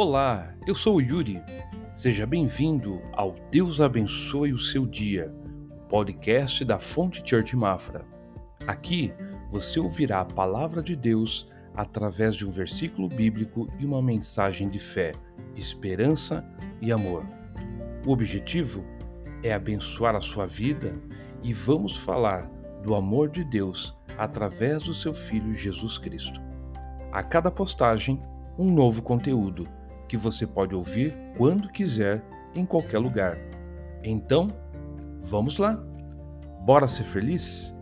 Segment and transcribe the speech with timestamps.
[0.00, 1.42] Olá, eu sou o Yuri.
[1.92, 5.34] Seja bem-vindo ao Deus Abençoe o Seu Dia,
[5.72, 8.06] o podcast da Fonte Church Mafra.
[8.64, 9.12] Aqui
[9.50, 14.78] você ouvirá a palavra de Deus através de um versículo bíblico e uma mensagem de
[14.78, 15.14] fé,
[15.56, 16.44] esperança
[16.80, 17.26] e amor.
[18.06, 18.84] O objetivo
[19.42, 20.94] é abençoar a sua vida
[21.42, 22.48] e vamos falar
[22.84, 26.40] do amor de Deus através do seu Filho Jesus Cristo.
[27.10, 28.22] A cada postagem,
[28.56, 29.66] um novo conteúdo
[30.08, 32.22] que você pode ouvir quando quiser,
[32.54, 33.38] em qualquer lugar.
[34.02, 34.50] Então,
[35.22, 35.78] vamos lá!
[36.64, 37.74] Bora ser feliz?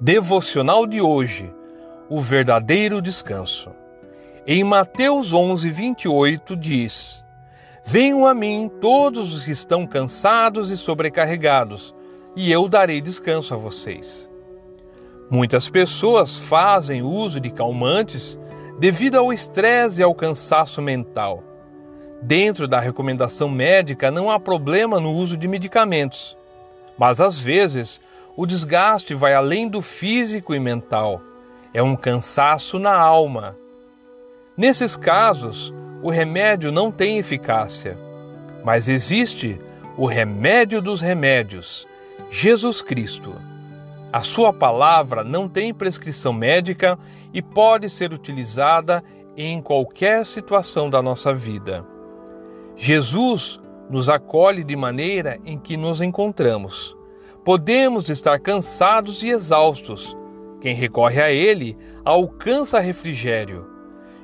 [0.00, 1.50] Devocional de hoje:
[2.10, 3.70] O verdadeiro descanso.
[4.46, 7.23] Em Mateus 11, 28 diz
[7.86, 11.94] Venham a mim todos os que estão cansados e sobrecarregados,
[12.34, 14.28] e eu darei descanso a vocês.
[15.30, 18.38] Muitas pessoas fazem uso de calmantes
[18.78, 21.44] devido ao estresse e ao cansaço mental.
[22.22, 26.36] Dentro da recomendação médica não há problema no uso de medicamentos,
[26.96, 28.00] mas às vezes
[28.34, 31.20] o desgaste vai além do físico e mental.
[31.74, 33.56] É um cansaço na alma.
[34.56, 37.96] Nesses casos, o remédio não tem eficácia,
[38.62, 39.58] mas existe
[39.96, 41.88] o remédio dos remédios,
[42.30, 43.34] Jesus Cristo.
[44.12, 46.98] A sua palavra não tem prescrição médica
[47.32, 49.02] e pode ser utilizada
[49.34, 51.86] em qualquer situação da nossa vida.
[52.76, 56.94] Jesus nos acolhe de maneira em que nos encontramos.
[57.42, 60.14] Podemos estar cansados e exaustos.
[60.60, 63.73] Quem recorre a Ele alcança refrigério.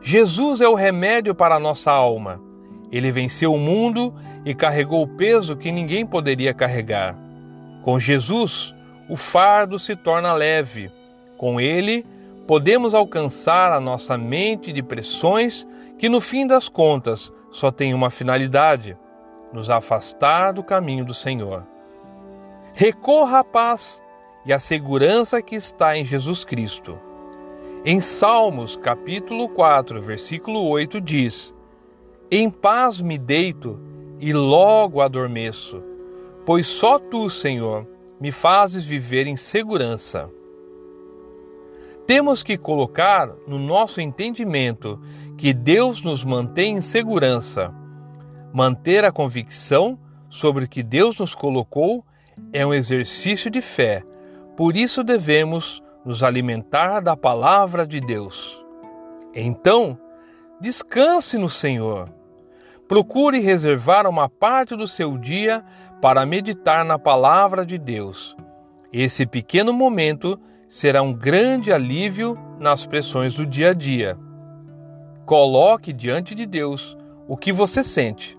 [0.00, 2.40] Jesus é o remédio para a nossa alma.
[2.90, 7.16] Ele venceu o mundo e carregou o peso que ninguém poderia carregar.
[7.82, 8.74] Com Jesus,
[9.08, 10.90] o fardo se torna leve.
[11.36, 12.06] Com ele,
[12.46, 15.66] podemos alcançar a nossa mente de pressões
[15.98, 18.96] que, no fim das contas, só tem uma finalidade:
[19.52, 21.64] nos afastar do caminho do Senhor.
[22.72, 24.02] Recorra à paz
[24.46, 26.98] e à segurança que está em Jesus Cristo.
[27.90, 31.54] Em Salmos, capítulo 4, versículo 8 diz:
[32.30, 33.80] Em paz me deito
[34.20, 35.82] e logo adormeço,
[36.44, 37.88] pois só tu, Senhor,
[38.20, 40.28] me fazes viver em segurança.
[42.06, 45.00] Temos que colocar no nosso entendimento
[45.38, 47.72] que Deus nos mantém em segurança.
[48.52, 52.04] Manter a convicção sobre o que Deus nos colocou
[52.52, 54.04] é um exercício de fé,
[54.58, 58.62] por isso devemos nos alimentar da palavra de Deus.
[59.34, 59.98] Então,
[60.60, 62.08] descanse no Senhor.
[62.86, 65.62] Procure reservar uma parte do seu dia
[66.00, 68.36] para meditar na palavra de Deus.
[68.92, 74.16] Esse pequeno momento será um grande alívio nas pressões do dia a dia.
[75.26, 76.96] Coloque diante de Deus
[77.28, 78.38] o que você sente.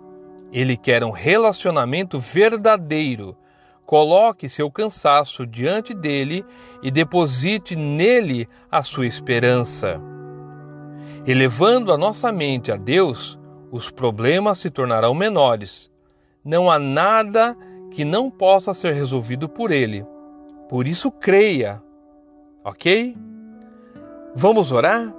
[0.52, 3.38] Ele quer um relacionamento verdadeiro
[3.89, 6.45] Coloque seu cansaço diante dele
[6.83, 10.00] e deposite nele a sua esperança.
[11.25, 13.39] Elevando a nossa mente a Deus,
[13.72, 15.89] os problemas se tornarão menores.
[16.45, 17.57] Não há nada
[17.89, 20.05] que não possa ser resolvido por Ele.
[20.69, 21.81] Por isso, creia.
[22.63, 23.17] Ok?
[24.35, 25.11] Vamos orar?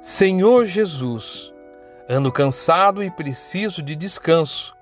[0.00, 1.52] Senhor Jesus,
[2.08, 4.74] ando cansado e preciso de descanso.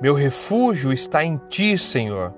[0.00, 2.34] Meu refúgio está em ti, Senhor.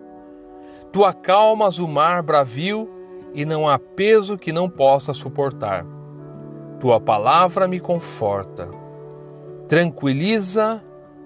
[0.92, 2.88] Tu acalmas o mar bravio
[3.34, 5.84] e não há peso que não possa suportar.
[6.78, 8.68] Tua palavra me conforta.
[9.66, 10.82] Tranquiliza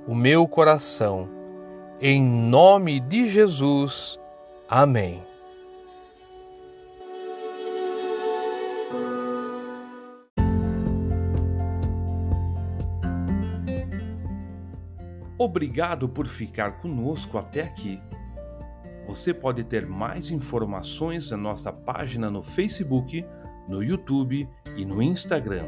[0.07, 1.29] o meu coração.
[2.01, 4.19] Em nome de Jesus.
[4.69, 5.32] Amém.
[15.45, 18.01] Obrigado por ficar conosco até aqui.
[19.09, 23.27] Você pode ter mais informações na nossa página no Facebook,
[23.69, 25.67] no YouTube e no Instagram.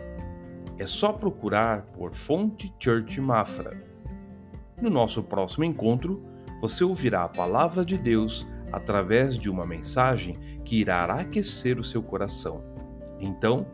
[0.78, 3.76] É só procurar por Fonte Church Mafra.
[4.80, 6.22] No nosso próximo encontro,
[6.60, 12.00] você ouvirá a palavra de Deus através de uma mensagem que irá aquecer o seu
[12.00, 12.62] coração.
[13.18, 13.66] Então,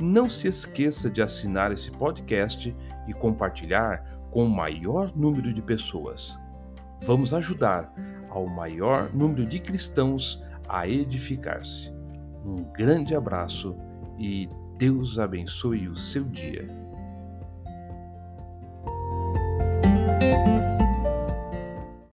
[0.00, 2.74] não se esqueça de assinar esse podcast
[3.06, 6.40] e compartilhar com o maior número de pessoas.
[7.02, 7.94] Vamos ajudar
[8.30, 11.92] ao maior número de cristãos a edificar-se.
[12.44, 13.76] Um grande abraço
[14.18, 14.48] e
[14.78, 16.66] Deus abençoe o seu dia.